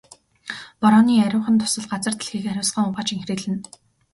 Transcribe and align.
Борооны 0.81 1.13
ариухан 1.25 1.55
дусал 1.61 1.85
газар 1.91 2.13
дэлхийг 2.15 2.45
ариусган 2.51 2.85
угааж 2.89 3.07
энхрийлнэ. 3.15 3.57